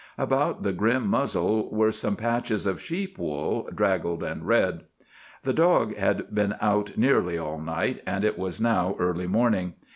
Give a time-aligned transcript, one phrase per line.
[0.17, 4.85] About the grim muzzle were some patches of sheep wool, draggled and red.
[5.43, 9.75] The dog had been out nearly all night, and it was now early morning.